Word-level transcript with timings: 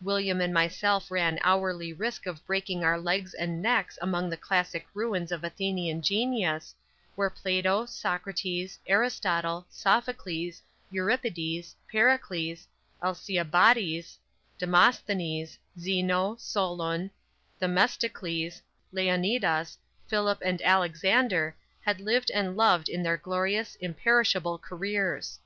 William 0.00 0.40
and 0.40 0.54
myself 0.54 1.10
ran 1.10 1.38
hourly 1.44 1.92
risk 1.92 2.24
of 2.24 2.42
breaking 2.46 2.82
our 2.82 2.98
legs 2.98 3.34
and 3.34 3.60
necks 3.60 3.98
among 4.00 4.30
the 4.30 4.36
classic 4.38 4.86
ruins 4.94 5.30
of 5.30 5.44
Athenian 5.44 6.00
genius, 6.00 6.74
where 7.16 7.28
Plato, 7.28 7.84
Socrates, 7.84 8.78
Aristotle, 8.86 9.66
Sophocles, 9.68 10.62
Euripides, 10.90 11.76
Pericles, 11.92 12.66
Alcibiades, 13.02 14.18
Demosthenes, 14.56 15.58
Zeno, 15.78 16.34
Solon, 16.36 17.10
Themestocles, 17.60 18.62
Leonidas, 18.90 19.76
Philip 20.08 20.38
and 20.40 20.62
Alexander 20.62 21.54
had 21.82 22.00
lived 22.00 22.30
and 22.30 22.56
loved 22.56 22.88
in 22.88 23.02
their 23.02 23.18
glorious, 23.18 23.74
imperishable 23.74 24.56
careers. 24.56 25.40